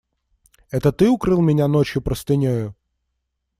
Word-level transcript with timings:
Это 0.71 0.91
ты 0.91 1.11
укрыл 1.11 1.41
меня 1.43 1.67
ночью 1.67 2.01
простынею? 2.01 2.75